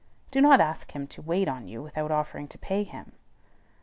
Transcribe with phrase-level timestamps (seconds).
[0.31, 3.11] Do not ask him to wait on you without offering to pay him.